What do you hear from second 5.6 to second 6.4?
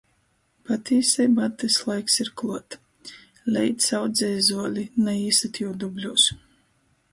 jū dubļūs.